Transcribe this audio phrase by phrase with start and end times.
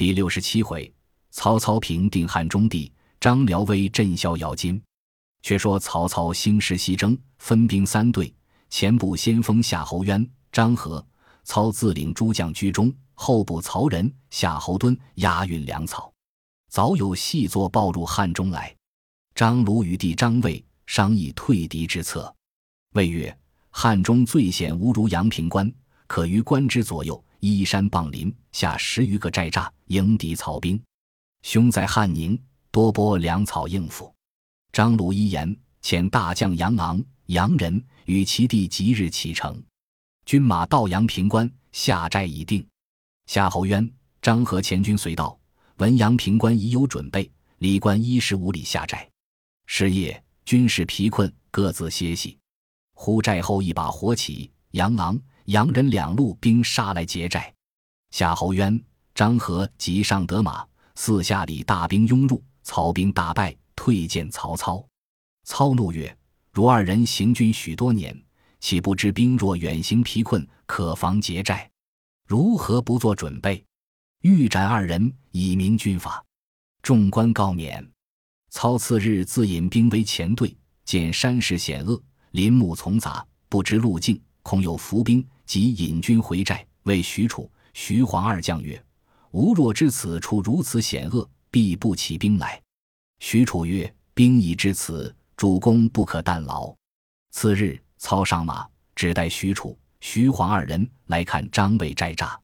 [0.00, 0.90] 第六十七回，
[1.30, 4.82] 曹操平定汉中帝，张辽威镇逍遥津。
[5.42, 8.34] 却说曹操兴师西征，分兵三队，
[8.70, 11.06] 前部先锋夏侯渊、张合，
[11.44, 16.10] 操自领诸将居中；后部曹仁、夏侯惇押运粮草。
[16.70, 18.74] 早有细作报入汉中来。
[19.34, 22.34] 张鲁与弟张卫商议退敌之策。
[22.94, 23.38] 魏曰
[23.68, 25.70] ：“汉中最险无如阳平关，
[26.06, 30.80] 可于关之左右。”依山傍林，下十余个寨栅，迎敌曹兵。
[31.42, 32.38] 兄在汉宁，
[32.70, 34.14] 多拨粮草应付。
[34.72, 39.60] 张鲁一言，遣大将杨昂、杨仁与其弟即日启程。
[40.26, 42.64] 军马到阳平关，下寨已定。
[43.26, 45.38] 夏侯渊、张合前军随到，
[45.78, 49.08] 闻阳平关已有准备，离关一十五里下寨。
[49.66, 52.38] 是夜，军士疲困，各自歇息。
[52.94, 55.18] 忽寨后一把火起，杨昂。
[55.50, 57.52] 洋人两路兵杀来劫寨，
[58.12, 58.80] 夏侯渊、
[59.16, 60.64] 张合急上得马，
[60.94, 64.86] 四下里大兵拥入，曹兵大败，退见曹操。
[65.42, 66.16] 操怒曰
[66.54, 68.16] ：“如二人行军许多年，
[68.60, 71.68] 岂不知兵若远行疲困，可防劫寨？
[72.28, 73.64] 如何不做准备？
[74.22, 76.24] 欲斩二人，以明军法。”
[76.80, 77.84] 众官告免。
[78.50, 85.26] 操次日自引兵为前队，见山势险恶，林木丛杂，不知路径，恐有伏兵。
[85.50, 88.80] 即引军回寨，谓许褚、徐晃二将曰
[89.34, 92.62] ：“吾若知此处如此险恶，必不起兵来。”
[93.18, 96.72] 许褚曰：“兵已至此，主公不可怠劳。”
[97.34, 102.38] 次日，操上马，只带许褚、徐晃二人来看张魏寨栅。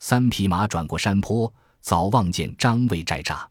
[0.00, 3.46] 三匹马转过山坡，早望见张魏寨栅。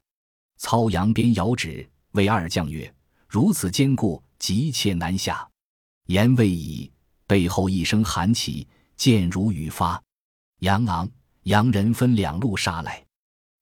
[0.58, 2.94] 操扬鞭遥指，谓二将曰
[3.28, 5.50] ：“如此坚固，急切难下。”
[6.06, 6.92] 言未已，
[7.26, 8.68] 背后一声喊起。
[9.02, 10.00] 箭如雨发，
[10.60, 11.10] 杨昂、
[11.46, 13.04] 杨仁分两路杀来。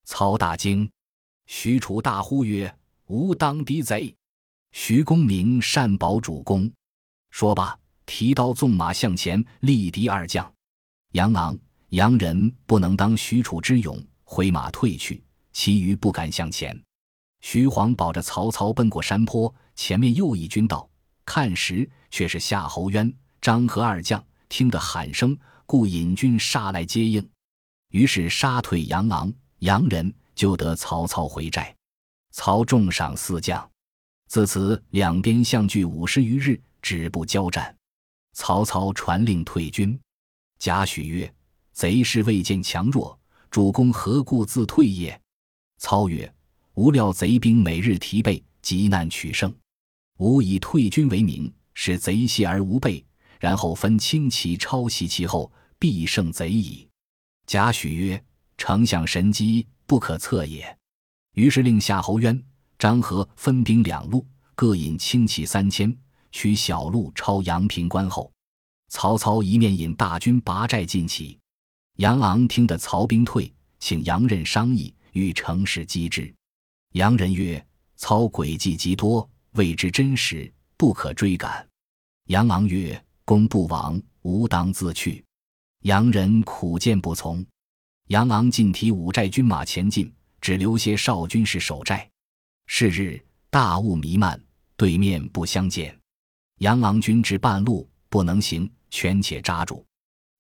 [0.04, 0.92] 操大惊，
[1.45, 4.14] 许褚大呼曰：“吾当敌贼！”
[4.73, 6.70] 徐公明善保主公。
[7.30, 10.54] 说罢，提刀纵马向前，力敌二将。
[11.14, 11.58] 杨昂、
[11.92, 15.23] 杨仁不能当许褚之勇，挥马退去，
[15.54, 16.77] 其余不敢向前。
[17.39, 20.89] 徐晃保着曹操奔过山坡，前面又一军到，
[21.23, 24.21] 看时却是夏侯渊、张合二将。
[24.49, 27.27] 听得喊声，故引军杀来接应，
[27.92, 31.73] 于是杀退杨昂、杨仁，就得曹操回寨。
[32.32, 33.70] 曹重赏四将。
[34.27, 37.76] 自此两边相距五十余日，止不交战。
[38.33, 39.99] 曹操传令退军。
[40.59, 41.33] 贾诩曰
[41.73, 43.17] ：“贼势未见强弱，
[43.49, 45.20] 主公何故自退也？”
[45.80, 46.32] 操曰
[46.76, 49.52] ：“吾料贼兵每日提备，急难取胜，
[50.17, 53.04] 吾以退军为名，使贼懈而无备。”
[53.39, 56.88] 然后分轻骑抄袭其后，必胜贼矣。
[57.48, 58.22] 贾诩曰
[58.58, 60.77] ：“丞相神机，不可测也。”
[61.36, 62.44] 于是令夏侯渊、
[62.77, 65.95] 张合分兵两路，各引轻骑三千，
[66.32, 68.30] 取小路抄阳平关后。
[68.89, 71.39] 曹操一面引大军拔寨进齐。
[71.98, 76.33] 杨昂听得曹兵退，请杨任商议，欲乘势击之。
[76.94, 81.66] 杨任曰：“操诡计极多，未知真实，不可追赶。”
[82.27, 83.02] 杨昂曰。
[83.30, 85.23] 公不往，吾当自去。
[85.84, 87.45] 洋人苦谏不从。
[88.08, 92.10] 杨昂尽提五寨军马前进，只留些少军士守寨。
[92.66, 94.44] 是日大雾弥漫，
[94.76, 95.95] 对面不相见。
[96.58, 99.86] 杨昂军至半路不能行，权且扎住。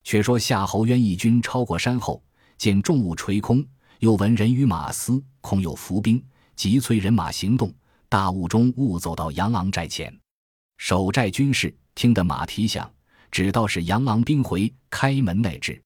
[0.03, 2.23] 却说夏侯渊一军超过山后，
[2.57, 3.63] 见重雾垂空，
[3.99, 7.71] 又闻人语马嘶，恐有伏兵，急催人马行动。
[8.09, 10.11] 大雾中误走到杨昂寨前，
[10.79, 11.71] 守寨军士。
[11.95, 12.89] 听得马蹄响，
[13.31, 15.81] 只道是杨昂兵回，开门乃至。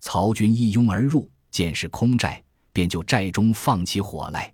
[0.00, 4.52] 曹军一拥而入，见是空寨，便就寨中放起火来。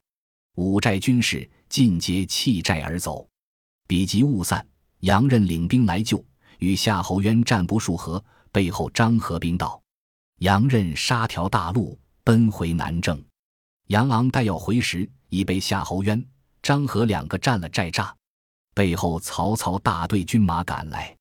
[0.57, 3.29] 五寨军士尽皆弃寨而走。
[3.87, 4.67] 彼及雾散，
[5.01, 6.25] 杨任领兵来救，
[6.59, 9.81] 与夏侯渊战不数合，背后张合兵到，
[10.39, 13.23] 杨任杀条大路，奔回南郑。
[13.89, 16.27] 杨昂待要回时，已被夏侯渊、
[16.63, 18.13] 张合两个占了寨栅。
[18.77, 21.17] 背后，曹操大队军马赶来，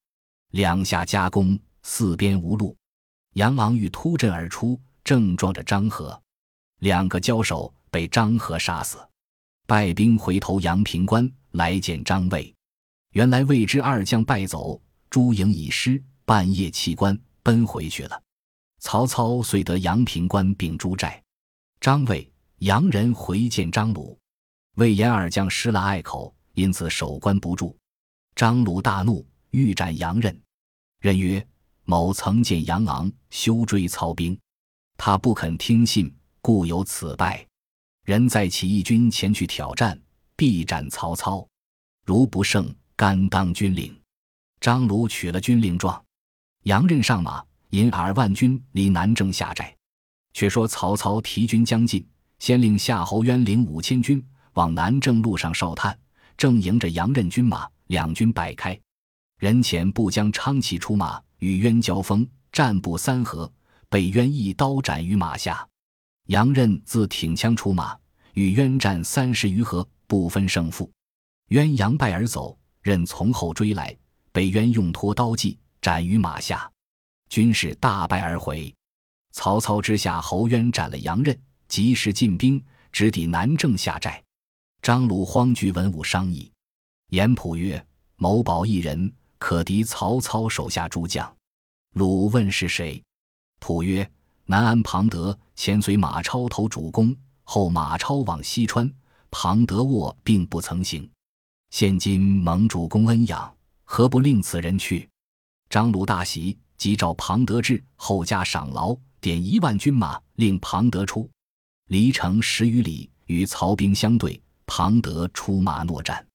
[0.51, 2.75] 两下夹攻，四边无路。
[3.35, 6.21] 杨昂欲突阵而出，正撞着张合，
[6.79, 8.97] 两个交手，被张合杀死。
[9.65, 12.53] 败兵回头阳平关来见张卫，
[13.13, 18.21] 原来魏之二将败走，朱营已失，半夜弃关奔回去了。
[18.79, 21.23] 曹操遂得阳平关并朱寨。
[21.79, 24.19] 张卫、杨仁回见张鲁，
[24.75, 26.35] 魏延二将失了隘口。
[26.55, 27.77] 因此守关不住，
[28.35, 30.37] 张鲁大怒，欲斩杨任。
[30.99, 31.45] 任曰
[31.85, 34.37] ：“某曾见杨昂休追操兵，
[34.97, 37.45] 他不肯听信，故有此败。
[38.05, 39.99] 人再起义军前去挑战，
[40.35, 41.47] 必斩曹操。
[42.05, 43.95] 如不胜，甘当军令。
[44.61, 46.03] 张鲁取了军令状，
[46.63, 49.75] 杨任上马，引二万军离南郑下寨。
[50.33, 52.07] 却说曹操提军将近，
[52.39, 55.97] 先令夏侯渊领五千军往南郑路上哨探，
[56.37, 58.79] 正迎着杨任军马，两军摆开。
[59.39, 63.51] 人前不将昌骑出马，与渊交锋，战不三合，
[63.89, 65.67] 被渊一刀斩于马下。
[66.27, 67.97] 杨任自挺枪出马，
[68.33, 70.91] 与渊战三十余合，不分胜负。
[71.49, 73.95] 渊扬败而走，任从后追来，
[74.31, 76.71] 被渊用拖刀计斩于马下，
[77.29, 78.73] 军士大败而回。
[79.31, 81.37] 曹操之下，侯渊斩了杨任，
[81.67, 84.23] 及时进兵，直抵南郑下寨。
[84.85, 86.51] 张鲁慌惧文武商议，
[87.09, 87.83] 严普曰
[88.17, 91.35] ：“某保一人。”可敌曹操手下诸将，
[91.93, 93.03] 鲁问是谁？
[93.59, 94.07] 普曰：
[94.45, 98.87] 南安庞德前随马超投主公，后马超往西川，
[99.31, 101.09] 庞德卧并不曾行。
[101.71, 103.51] 现今蒙主公恩养，
[103.85, 105.09] 何不令此人去？
[105.67, 111.27] 张鲁大喜，即召庞德至，后加赏劳，点一万军马，令庞德出。
[111.87, 116.25] 离城十余里，与曹兵相对，庞德出马搦战。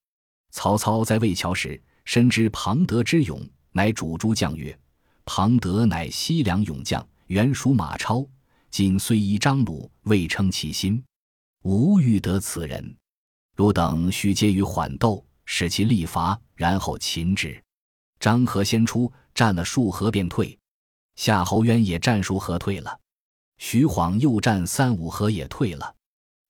[0.51, 1.81] 曹操在魏桥时。
[2.07, 3.41] 深知庞德之勇，
[3.71, 4.77] 乃主诸将曰
[5.25, 8.27] ：“庞德乃西凉勇将，原属马超。
[8.69, 11.01] 今虽依张鲁，未称其心。
[11.63, 12.97] 吾欲得此人，
[13.55, 17.63] 汝等须皆于缓斗，使其力伐，然后擒之。”
[18.19, 20.59] 张合先出，战了数合便退；
[21.15, 22.99] 夏侯渊也战数合退了；
[23.59, 25.95] 徐晃又战三五合也退了；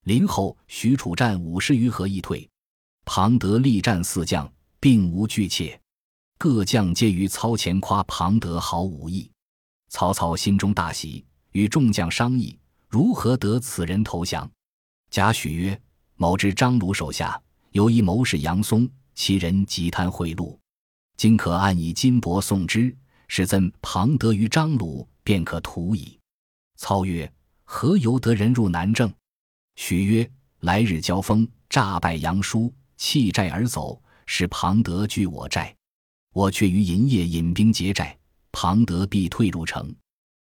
[0.03, 2.49] 临后、许褚战五十余合一退。
[3.05, 4.51] 庞德力战四将。
[4.81, 5.79] 并无惧怯，
[6.39, 9.29] 各将皆于操前夸庞德好武艺。
[9.89, 12.57] 曹操心中大喜，与众将商议
[12.89, 14.49] 如何得此人投降。
[15.11, 15.79] 贾诩曰
[16.17, 17.39] ：“某知张鲁手下
[17.73, 20.57] 有一谋士杨松，其人极贪贿赂，
[21.15, 26.17] 今可按以金帛送之，使赠庞德于张鲁，便可图矣。”
[26.75, 27.31] 操曰
[27.65, 29.13] ：“何由得人入南郑？”
[29.83, 30.31] 许曰
[30.61, 35.75] ：“来日交锋，诈败杨叔，弃寨而走。”使庞德拒我寨，
[36.33, 38.15] 我却于银夜引兵劫寨，
[38.51, 39.93] 庞德必退入城。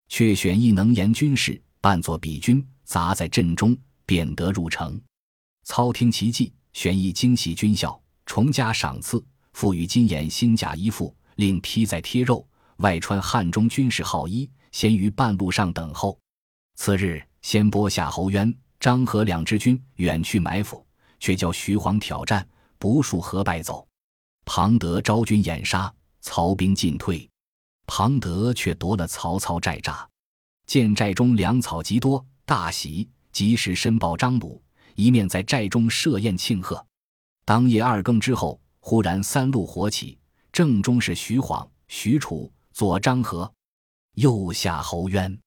[0.07, 3.75] 却选一能言军士，扮作比军，砸在阵中，
[4.05, 5.01] 便得入城。
[5.63, 9.21] 操听其计，选一精细军校，重加赏赐，
[9.53, 12.47] 赋予金眼新甲衣服，令披在贴肉，
[12.77, 16.17] 外穿汉中军士号衣，先于半路上等候。
[16.75, 20.85] 次日，先拨夏侯渊、张合两支军远去埋伏，
[21.17, 22.45] 却叫徐晃挑战。
[22.77, 23.87] 不数合败走，
[24.43, 25.89] 庞德招军掩杀，
[26.19, 27.29] 曹兵进退，
[27.87, 30.05] 庞德却夺了曹操寨栅，
[30.65, 34.61] 见寨中粮草极多，大喜，及时申报张鲁，
[34.95, 36.85] 一面在寨中设宴庆贺。
[37.45, 40.19] 当夜二更之后，忽然三路火起，
[40.51, 43.49] 正中是徐晃、许褚，左张合，
[44.15, 45.39] 右夏侯渊，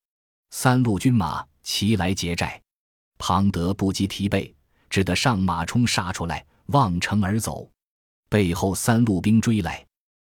[0.49, 2.63] 三路军马齐来劫寨，
[3.19, 4.55] 庞德不及提备，
[4.91, 6.45] 只得上马冲杀出来。
[6.67, 7.71] 望城而走，
[8.29, 9.87] 背后三路兵追来，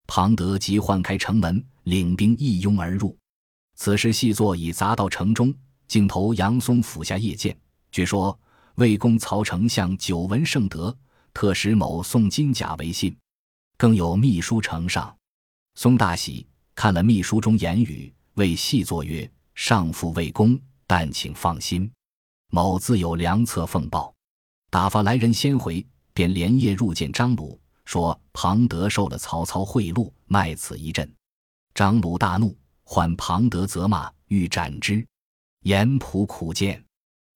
[0.06, 3.16] 庞德即唤开城门，领兵一拥而入。
[3.74, 5.52] 此时细作已砸到城中，
[5.88, 7.56] 镜头杨松府下夜见，
[7.90, 8.38] 据说
[8.76, 10.96] 魏公曹丞相久闻圣德，
[11.34, 13.16] 特使某送金甲为信，
[13.76, 15.12] 更有秘书呈上。
[15.74, 16.46] 松大喜，
[16.76, 20.56] 看了秘书中言语，谓细作曰：“上父魏公，
[20.86, 21.90] 但请放心，
[22.50, 24.12] 某自有良策奉报。”
[24.70, 25.86] 打发来人先回。
[26.12, 31.10] 便连夜入见张鲁，说庞德受了曹操贿赂，卖此一阵。
[31.72, 35.06] 张鲁大怒，唤庞德责骂，欲斩之。
[35.62, 36.84] 严普苦谏，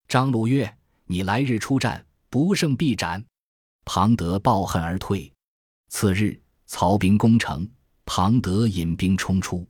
[0.08, 3.24] 张鲁曰：“你来日出战，不胜必斩。”
[3.86, 5.32] 庞德抱恨而退。
[5.88, 7.66] 次日，曹兵攻城，
[8.04, 9.66] 庞德引兵冲出，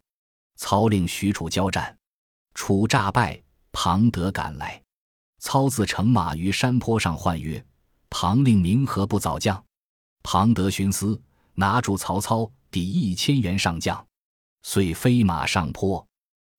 [0.56, 1.96] 操令许褚交战，
[2.54, 4.82] 楚诈败，庞德赶来，
[5.44, 7.62] 操自乘马于山坡上唤曰。
[8.08, 9.62] 庞令明何不早降？
[10.22, 11.20] 庞德寻思，
[11.52, 14.04] 拿住曹操，抵一千元上将，
[14.62, 16.04] 遂飞马上坡，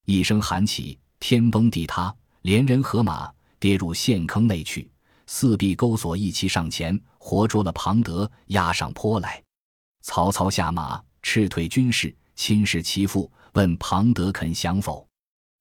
[0.05, 4.87] 一声喊起，天崩地塌，连人和马跌入陷坑内去。
[5.25, 9.43] 四壁钩索一齐上前，活捉了庞德，押上坡来。
[10.03, 15.07] 曹操下马，斥退军士，亲视其父，问庞德肯降否？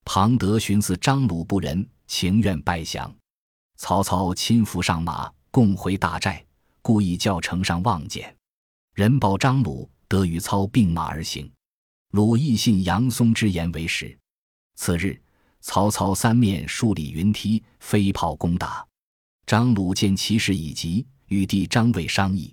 [0.04, 3.14] 庞德寻思张鲁不仁，情愿拜降。
[3.76, 5.32] 曹操亲扶上马。
[5.54, 6.44] 共回大寨，
[6.82, 8.36] 故意叫城上望见。
[8.94, 11.48] 人报张鲁得与操并马而行。
[12.10, 14.18] 鲁亦信杨松之言为实。
[14.74, 15.16] 次日，
[15.60, 18.84] 曹操三面数里云梯，飞炮攻打。
[19.46, 22.52] 张鲁见其势已急，与弟张卫商议。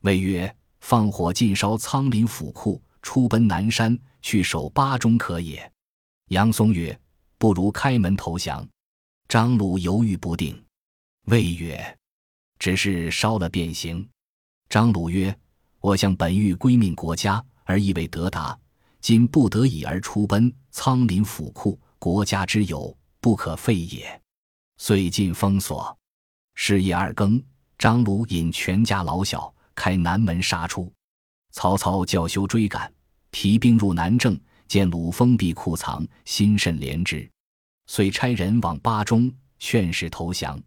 [0.00, 5.72] 魏曰：“放火尽烧仓林府库，出奔南山，去守巴中可也。”
[6.30, 7.00] 杨松曰
[7.38, 8.68] ：“不如开门投降。”
[9.32, 10.62] 张鲁犹豫不定。
[11.28, 11.98] 魏曰
[12.60, 14.06] ：“只是烧了便行。”
[14.68, 15.34] 张鲁曰
[15.80, 18.54] ：“我向本欲归命国家，而意未得达，
[19.00, 24.20] 今不得已而出奔仓林府库，国家之有，不可废也。”
[24.76, 25.96] 遂进封锁。
[26.54, 27.42] 是夜二更，
[27.78, 30.92] 张鲁引全家老小开南门杀出。
[31.52, 32.92] 曹操叫休追赶，
[33.30, 37.26] 提兵入南郑，见鲁封闭库藏，心甚怜之，
[37.86, 40.60] 遂差人往巴中劝使投降。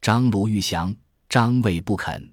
[0.00, 0.94] 张鲁欲降，
[1.28, 2.32] 张卫不肯。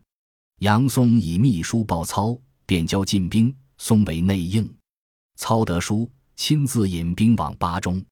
[0.60, 3.56] 杨松以密书报操，便交进兵。
[3.78, 4.68] 松为内应。
[5.36, 8.04] 操得书，亲自引兵往巴中。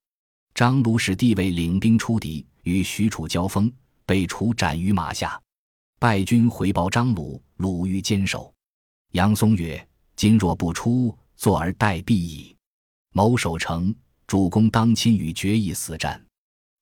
[0.54, 3.72] 张鲁使弟卫领兵出敌，与许褚交锋。
[4.06, 5.42] 被楚斩于马下，
[5.98, 8.54] 败军回报张鲁，鲁欲坚守。
[9.14, 12.56] 杨松曰：“今若不出，坐而待毙矣。
[13.12, 13.94] 谋守城，
[14.28, 16.24] 主公当亲与决一死战。”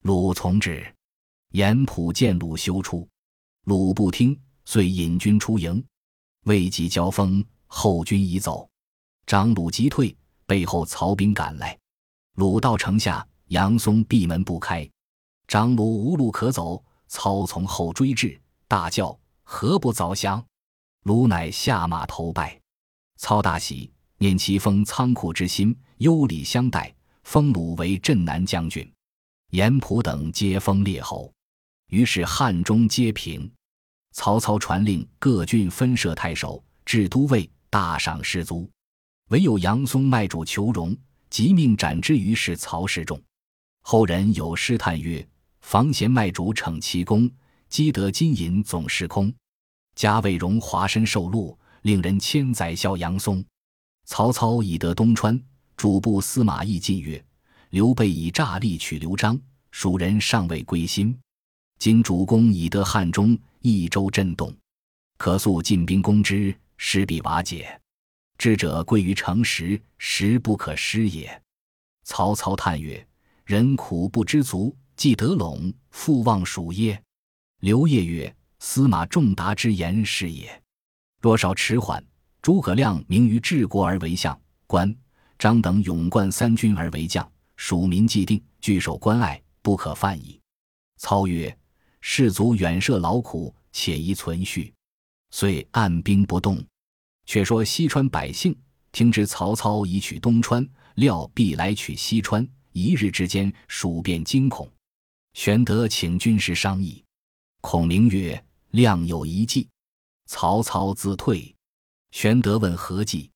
[0.03, 0.85] 鲁从之。
[1.51, 3.07] 严普见鲁休出，
[3.65, 5.83] 鲁不听，遂引军出营。
[6.45, 8.67] 未及交锋，后军已走。
[9.25, 11.77] 张鲁急退，背后曹兵赶来。
[12.35, 14.89] 鲁到城下，杨松闭门不开。
[15.47, 16.83] 张鲁无路可走。
[17.07, 20.43] 操从后追至，大叫：“何不早降？”
[21.05, 22.59] 鲁乃下马投拜。
[23.17, 28.89] 操大喜，念其封仓库之心，优礼相待，封鲁为镇南将军。
[29.51, 31.31] 严普等皆封列侯。
[31.89, 33.51] 于是汉中皆平。
[34.13, 38.69] 曹操传令各郡分设太守，置都尉，大赏士卒。
[39.29, 40.95] 唯有杨松卖主求荣，
[41.29, 43.21] 即命斩之于是曹氏众。
[43.81, 45.25] 后人有诗叹曰。
[45.61, 47.31] 房贤卖主逞奇功，
[47.69, 49.33] 积得金银总是空。
[49.95, 53.43] 加魏荣华身受禄，令人千载笑杨松。
[54.05, 55.41] 曹操已得东川，
[55.83, 57.21] 主簿司马懿进曰
[57.71, 59.37] ：“刘备以诈力取刘璋，
[59.69, 61.13] 蜀人尚未归心。
[61.77, 64.55] 今主公已得汉中，益州震动，
[65.17, 67.77] 可速进兵攻之，势必瓦解。
[68.37, 71.43] 智者贵于诚实，实不可失也。”
[72.07, 73.05] 曹操叹曰
[73.43, 77.03] ：“人苦不知足。”既得陇，复望蜀耶？
[77.59, 80.63] 刘烨曰：“司马仲达之言是也。
[81.19, 82.01] 若稍迟缓，
[82.41, 84.95] 诸葛亮明于治国而为相，观
[85.43, 90.39] 张等勇冠三军而为将，蜀民既定，据守关隘，不可犯矣。”
[90.95, 91.53] 操曰
[91.99, 94.73] ：“士卒远涉劳苦，且宜存续。”
[95.31, 96.65] 遂按兵不动。
[97.25, 98.57] 却说西川百姓
[98.93, 104.71] 听知曹操已取东川，料必来取西川，一日之间，蜀便惊恐。
[105.33, 107.03] 玄德请军师商议，
[107.59, 109.67] 孔明曰：“亮有一计。”
[110.25, 111.53] 曹操自退。
[112.11, 113.29] 玄德问何计？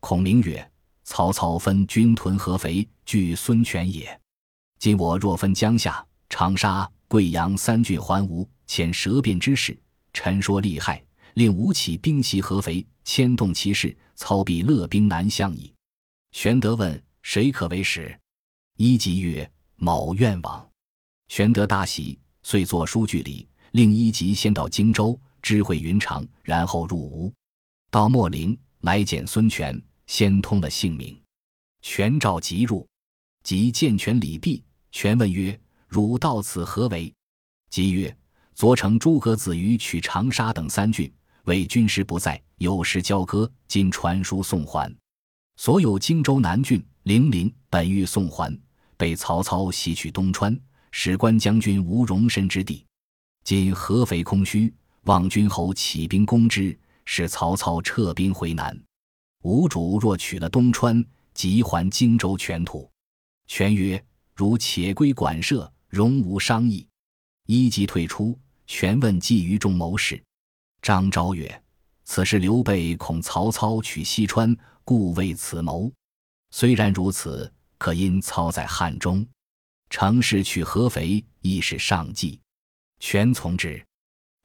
[0.00, 0.70] 孔明曰
[1.06, 4.20] ：“曹操分军屯合肥，据孙权也。
[4.80, 9.78] 今我若分江夏、长沙、贵阳三郡还吴，遣舌辩之士，
[10.12, 11.02] 陈说利害，
[11.34, 15.72] 令吴起兵袭合肥，牵动其势，操必勒兵南向矣。”
[16.32, 18.14] 玄德问：“谁可为使？”
[18.76, 20.68] 一级曰：“某愿往。”
[21.28, 27.32] 玄德大喜，遂作书据礼，令一级先到荆州知会云长，然后入吴。
[27.92, 31.18] 到秣陵来见孙权，先通了姓名。
[31.82, 32.86] 权召即入，
[33.42, 34.62] 即见权礼毕。
[34.92, 35.58] 权问曰
[35.88, 37.12] ：“汝到此何为？”
[37.70, 38.16] 即曰
[38.54, 41.12] ：“昨乘诸葛子瑜取长沙等三郡，
[41.44, 44.94] 为军师不在，有失交割，今传书送还。
[45.56, 48.58] 所有荆州南郡、零陵本欲送还，
[48.96, 50.58] 被曹操袭取东川。”
[50.98, 52.82] 使关将军无容身之地，
[53.44, 54.72] 今合肥空虚，
[55.02, 58.74] 望君侯起兵攻之，使曹操撤兵回南。
[59.46, 62.90] 吴主若取了东川，即还荆州全土。
[63.46, 66.84] 权曰：“如且归馆舍，容无商议。”
[67.46, 68.36] 一即退出。
[68.66, 70.20] 权问计于众谋士，
[70.82, 71.62] 张昭曰
[72.02, 75.92] ：“此时刘备恐曹操取西川，故为此谋。
[76.50, 77.48] 虽然如此，
[77.78, 79.24] 可因操在汉中。”
[79.90, 82.40] 乘势取合肥，亦是上计。
[82.98, 83.80] 权从之，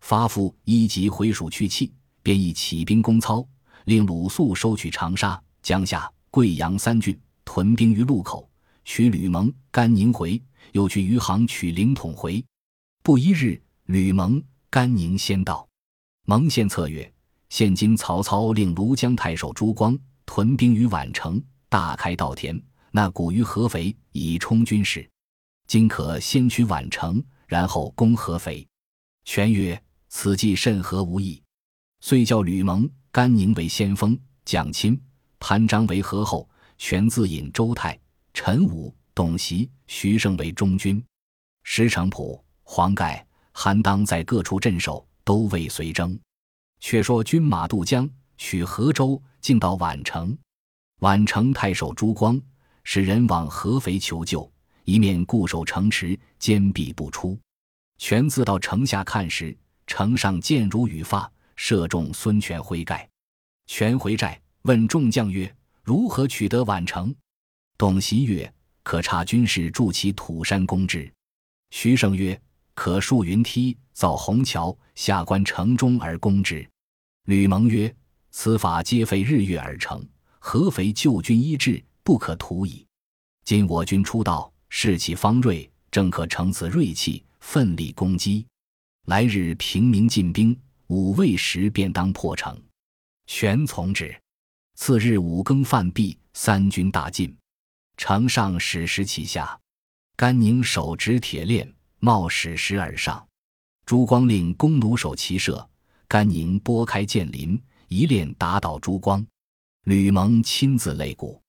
[0.02, 1.92] 发付一级回蜀去气，
[2.22, 3.44] 便亦起兵攻操，
[3.92, 8.50] 令鲁肃收取长沙、江夏、贵阳三郡，屯兵于路口，
[8.86, 12.42] 取吕蒙、甘宁回，又去余杭取凌统回。
[13.04, 15.68] 不一日，吕蒙、甘宁先到。
[16.26, 17.14] 蒙献策曰
[17.50, 22.58] ：“现今曹操令庐江太守朱光屯兵于宛城，大开稻田，
[22.92, 25.06] 那谷于合肥，以充军事。”
[25.68, 28.66] 今可先取宛城，然后攻合肥。”
[29.28, 31.44] 权曰：“此计甚合吾意。”
[32.00, 34.98] 遂叫吕蒙、甘宁为先锋，蒋钦、
[35.38, 38.00] 潘璋为合后，权自引周泰、
[38.34, 41.04] 陈武、董袭、徐盛为中军。
[41.64, 46.18] 石城甫、黄盖、韩当在各处镇守，都未随征。
[46.80, 50.36] 却说军马渡江，取河州，进到宛城。
[51.02, 52.42] 宛城太守朱光
[52.86, 54.50] 使人往合肥求救，
[54.86, 57.38] 一面固守城池，坚壁不出。
[57.98, 63.08] 权自到城下看时，城上箭如雨发，射中孙权麾盖。
[63.68, 65.54] 权回寨问众将曰
[65.84, 67.14] ：“如何取得宛城？”
[67.78, 68.52] 董袭曰
[68.84, 71.12] ：“可差军士筑起土山攻之。”
[71.72, 72.40] 徐盛曰
[72.76, 76.68] ：“可竖云梯，造虹桥，下关城中而攻之。”
[77.26, 77.94] 吕蒙曰
[78.32, 80.06] ：“此法皆费日月而成，
[80.40, 82.86] 合肥救军医治，不可图矣。
[83.46, 88.46] 今我军出道，士气方锐，正可乘此锐气，奋力攻击。
[89.08, 90.58] 来日平明进兵，
[90.92, 92.62] 午未时便当破城。”
[93.26, 94.14] 权从之。
[94.76, 97.34] 次日五更饭毕，三军大进，
[97.96, 99.58] 城上矢石齐下。
[100.18, 103.26] 甘宁手执铁链，冒矢石而上。
[103.86, 105.66] 朱光令弓弩手齐射，
[106.10, 107.58] 甘宁拨开箭林，
[107.88, 109.26] 一链打倒朱光。
[109.86, 111.42] 吕蒙亲自擂鼓，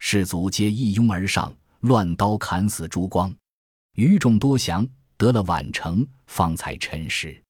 [0.00, 3.34] 士卒皆一拥而上，乱刀砍死朱光。
[3.94, 7.42] 余众多降，得了宛城，方才陈尸。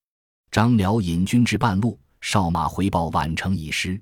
[0.53, 3.99] 张辽引军至半路，哨马回报宛城已失，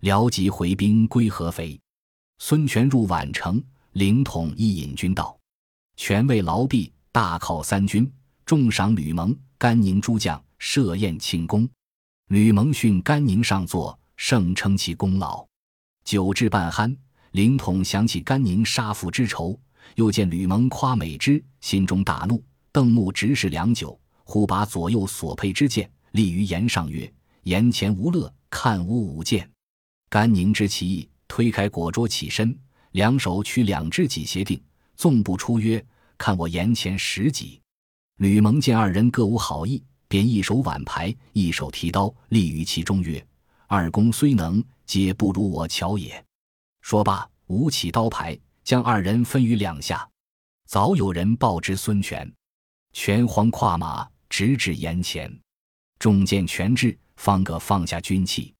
[0.00, 1.78] 辽即回兵归合肥。
[2.38, 5.38] 孙权入宛城，凌统亦引军到。
[5.98, 8.10] 权为劳毕，大犒三军，
[8.46, 11.68] 重赏吕蒙、甘宁诸将，设宴庆功。
[12.28, 15.46] 吕蒙训甘宁上座，盛称其功劳。
[16.06, 16.96] 酒至半酣，
[17.32, 19.60] 凌统想起甘宁杀父之仇，
[19.96, 24.00] 又见吕蒙夸美之，心中大怒，瞪目直视良久，
[24.32, 27.12] 忽把左右所佩之剑立于檐上，曰
[27.44, 29.46] ：“檐前无乐，看吾舞剑。”
[30.08, 32.58] 甘宁知其意，推开果桌起身，
[32.92, 34.58] 两手取两只戟协定。
[34.96, 35.84] 纵步出曰
[36.16, 37.60] ：“看我眼前十戟。”
[38.16, 43.22] 吕蒙见二人各无好意，便一手挽牌，一手提刀，立于其中曰
[43.68, 46.24] ：“二公虽能，皆不如我巧也。”
[46.80, 50.08] 说罢，舞起刀牌，将二人分于两下。
[50.66, 52.32] 早有人报知孙权，
[52.94, 55.30] 权慌跨马直至眼前，
[55.98, 58.54] 众见权至，方可放下军器。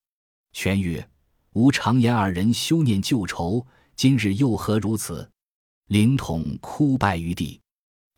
[0.52, 1.08] 权曰
[1.54, 5.26] ：“吾常言二人休念旧仇，今日又何如此？”
[5.88, 7.58] 凌统哭拜于地，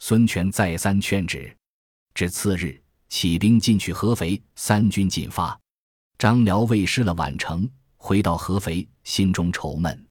[0.01, 1.57] 孙权再三劝止。
[2.13, 5.57] 至次日，起兵进取合肥，三军进发。
[6.19, 10.05] 张辽未失了宛城，回到合肥，心中愁闷。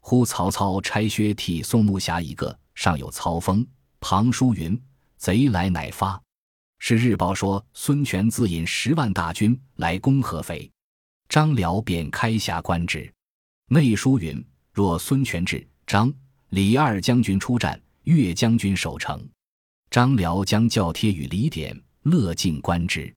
[0.00, 3.64] 忽曹操差薛替宋木侠一个，上有曹风、
[4.00, 4.76] 庞书云
[5.16, 6.20] ：“贼来乃发。”
[6.80, 10.68] 是日报说孙权自引十万大军来攻合肥，
[11.28, 13.12] 张辽便开下官职。
[13.68, 16.12] 内书云：“若孙权至，张。”
[16.50, 19.24] 李二将军出战，岳将军守城。
[19.88, 23.14] 张辽将教贴与李典、乐进观之。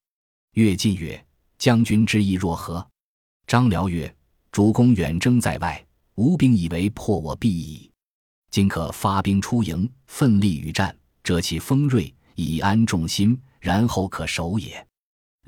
[0.54, 1.26] 乐进曰
[1.58, 2.88] ：“将军之意若何？”
[3.47, 4.13] 张辽曰
[4.52, 7.89] ：“主公远征在外，吴兵以为破我必矣。
[8.52, 14.86] 今可发兵出营，奋力与战，折其锋锐，以安众心，然后可守也。”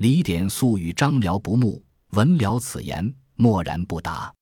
[0.00, 4.34] 李典素与张辽不睦，闻辽此言，默然不答。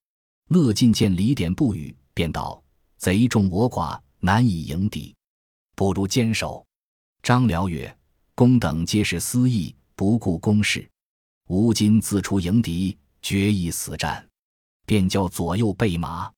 [0.48, 2.62] 乐进见李典不语，便道。
[2.96, 5.14] 贼众我寡，难以迎敌，
[5.74, 6.64] 不如坚守。
[7.22, 7.94] 张辽曰
[8.34, 10.88] ：“公等皆是私意，不顾公事。
[11.48, 14.26] 吾今自出迎敌，决一死战。”
[14.87, 16.30] 便叫左右备马。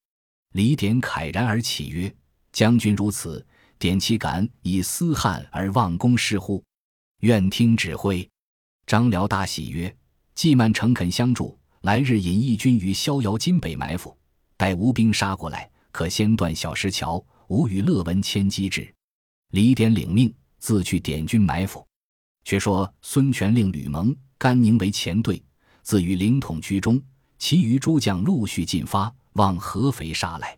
[0.52, 2.12] 李典慨然而起曰
[2.52, 3.44] ：“将军如此，
[3.78, 6.62] 典岂敢以私汉而忘公事乎？
[7.20, 8.28] 愿听指挥。”
[8.86, 9.94] 张辽大喜曰
[10.34, 14.16] ：“季曼诚恳相助，来日引义军于逍遥津北埋伏，
[14.56, 18.94] 待吴兵杀过来。”可先断小石桥，吾与乐文谦机智。
[19.52, 21.86] 李典领命，自去点军埋伏。
[22.44, 25.42] 却说孙权令吕蒙、甘宁为前队，
[25.80, 27.02] 自与凌统居中，
[27.38, 30.54] 其余诸将陆续进发，往合肥杀来。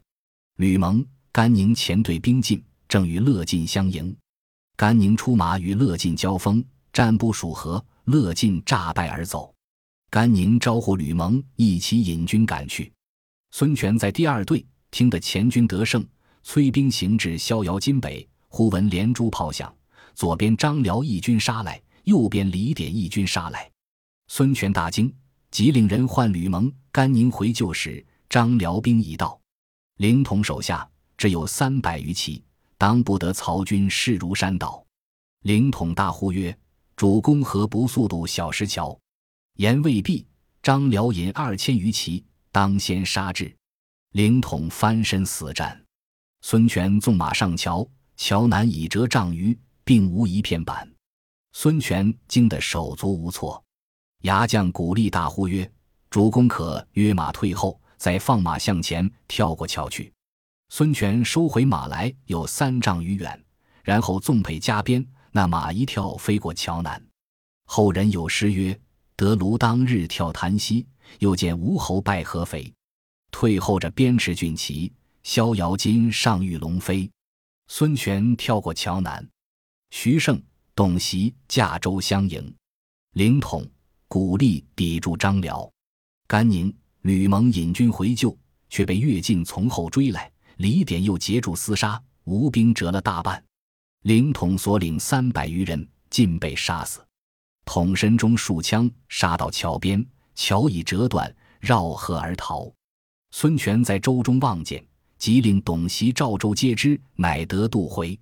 [0.57, 4.13] 吕蒙、甘宁前队兵进，正与乐进相迎。
[4.79, 9.53] 甘宁出马与乐进交锋，战不数合，乐进诈败而走。
[10.09, 12.93] 甘宁招呼吕蒙一起引军赶去。
[13.51, 14.65] 孙权在第二队。
[14.93, 16.07] 听得前军得胜，
[16.45, 18.27] 催兵行至逍遥津北。
[18.47, 19.75] 忽闻连珠炮响，
[20.15, 23.69] 左边张辽义军杀来，右边李典义军杀来。
[24.29, 25.13] 孙权大惊，
[25.51, 29.39] 即令人唤吕蒙、甘宁回救时，张辽兵已到。
[29.97, 32.43] 凌统手下只有三百余骑，
[32.79, 34.83] 当不得曹军势如山倒。
[35.43, 36.57] 凌统大呼曰
[36.97, 38.99] ：“主公何不速渡小石桥？”
[39.59, 40.27] 言未毕，
[40.63, 43.55] 张辽引二千余骑，当先杀至。
[44.13, 45.85] 凌统翻身死战。
[46.41, 47.87] 孙权纵马上桥，
[48.17, 50.89] 桥南已折丈余，并无一片板。
[51.53, 53.63] 孙权惊得手足无措。
[54.23, 55.69] 牙将古励大呼曰
[56.11, 60.13] ：“主公可约马退后，再放马向前，跳过桥去。”
[60.71, 63.43] 孙权收回马来，有三丈余远，
[63.83, 67.03] 然后纵辔加鞭，那马一跳飞过桥南。
[67.65, 68.79] 后人有诗曰
[69.17, 70.87] ：“得卢当日跳檀溪，
[71.21, 72.71] 又见吴侯拜合肥。
[73.31, 77.11] 退后着鞭持骏旗，逍遥津上御龙飞。”
[77.69, 79.27] 孙权跳过桥南，
[79.91, 80.41] 徐盛、
[80.75, 82.55] 董袭驾舟相迎，
[83.15, 83.67] 凌统、
[84.07, 85.71] 古力抵住张辽，
[86.27, 88.37] 甘宁、吕蒙引军回救，
[88.69, 90.31] 却被乐进从后追来。
[90.59, 93.43] 李典又截住厮杀，吴兵折了大半，
[94.03, 97.01] 凌统所领三百余人尽被杀死。
[97.65, 102.69] 统身中数枪，杀到桥边，桥已折断，绕河而逃。
[103.31, 104.85] 孙权在舟中望见，
[105.17, 108.19] 即令董袭、赵州皆知，乃得渡回。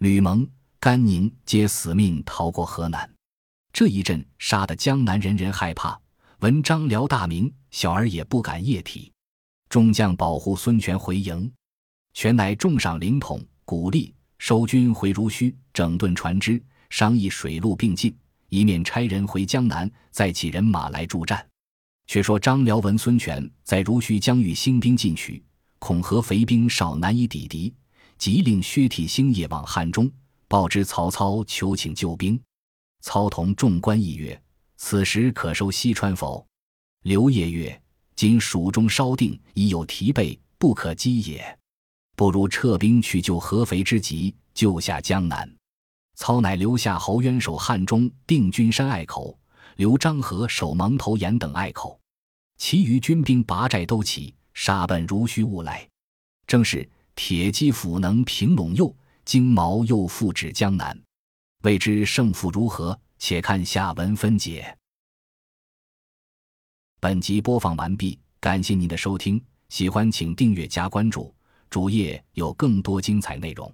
[0.00, 0.46] 吕蒙、
[0.78, 3.10] 甘宁皆死命逃过河南。
[3.72, 5.98] 这一阵杀得江南人人害怕，
[6.40, 9.10] 闻张辽大名，小儿也不敢夜啼。
[9.70, 11.50] 众将保护孙权回营。
[12.12, 18.14] 权乃重赏灵统，鼓励收军回如须，整顿船只，商议水陆并进，
[18.48, 21.46] 一面差人回江南，再起人马来助战。
[22.06, 25.42] 却说张辽闻孙权在如须将遇兴兵进取，
[25.78, 27.72] 恐合肥兵少难以抵敌，
[28.18, 30.10] 即令薛体星夜往汉中，
[30.48, 32.38] 报知曹操求请救兵。
[33.02, 34.38] 操同众官议曰
[34.76, 36.44] ：“此时可收西川否？”
[37.04, 37.80] 刘烨曰
[38.16, 41.56] ：“今蜀中稍定，已有提备，不可击也。”
[42.20, 45.50] 不如撤兵去救合肥之急，救下江南。
[46.16, 49.38] 操乃留下侯渊守汉中定军山隘口，
[49.76, 51.98] 留张合守蒙头岩等隘口，
[52.58, 55.88] 其余军兵拔寨都起，杀奔如须兀来。
[56.46, 60.94] 正是铁骑斧能平陇右，金矛又复指江南。
[61.62, 63.00] 未知胜负如何？
[63.18, 64.76] 且看下文分解。
[67.00, 71.34] 本集播放完毕，感谢您的收听，喜欢请订阅加关注。
[71.70, 73.72] 主页有更多精彩内容。